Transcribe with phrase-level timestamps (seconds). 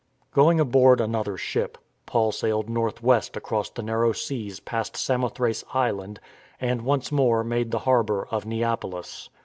[0.33, 6.19] Going aboard another ship, Paul sailed north west across the narrow seas past Samothrace Island,
[6.59, 9.29] and once more made the harbour of Neapolis.